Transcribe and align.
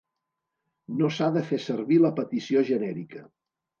No 1.01 1.11
s'ha 1.17 1.27
de 1.37 1.45
fer 1.49 1.61
servir 1.67 2.01
la 2.07 2.13
petició 2.21 2.65
genèrica. 2.71 3.23